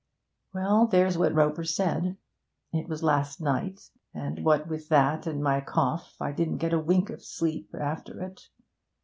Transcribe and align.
'Well, 0.51 0.87
there's 0.87 1.15
what 1.15 1.35
Roper 1.35 1.63
said. 1.63 2.17
It 2.73 2.89
was 2.89 3.03
last 3.03 3.39
night, 3.39 3.87
and 4.15 4.43
what 4.43 4.67
with 4.67 4.89
that 4.89 5.27
and 5.27 5.43
my 5.43 5.61
cough, 5.61 6.15
I 6.19 6.31
didn't 6.31 6.57
get 6.57 6.73
a 6.73 6.79
wink 6.79 7.11
of 7.11 7.21
sleep 7.23 7.69
after 7.79 8.19
it. 8.23 8.49